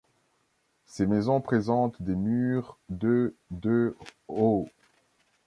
[0.87, 3.95] Ces maisons présentent des murs de de
[4.29, 4.67] haut.